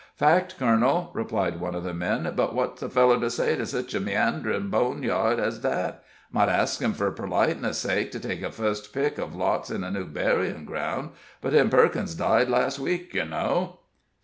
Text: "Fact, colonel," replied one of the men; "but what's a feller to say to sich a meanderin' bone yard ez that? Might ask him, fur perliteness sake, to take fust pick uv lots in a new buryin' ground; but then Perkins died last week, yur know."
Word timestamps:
"Fact, 0.15 0.57
colonel," 0.57 1.11
replied 1.13 1.59
one 1.59 1.75
of 1.75 1.83
the 1.83 1.93
men; 1.93 2.33
"but 2.35 2.55
what's 2.55 2.81
a 2.81 2.89
feller 2.89 3.19
to 3.19 3.29
say 3.29 3.55
to 3.55 3.67
sich 3.67 3.93
a 3.93 3.99
meanderin' 3.99 4.71
bone 4.71 5.03
yard 5.03 5.39
ez 5.39 5.61
that? 5.61 6.03
Might 6.31 6.49
ask 6.49 6.79
him, 6.81 6.93
fur 6.93 7.11
perliteness 7.11 7.77
sake, 7.77 8.11
to 8.13 8.19
take 8.19 8.43
fust 8.51 8.93
pick 8.95 9.17
uv 9.17 9.35
lots 9.35 9.69
in 9.69 9.83
a 9.83 9.91
new 9.91 10.07
buryin' 10.07 10.65
ground; 10.65 11.11
but 11.39 11.51
then 11.53 11.69
Perkins 11.69 12.15
died 12.15 12.49
last 12.49 12.79
week, 12.79 13.13
yur 13.13 13.25
know." 13.25 13.77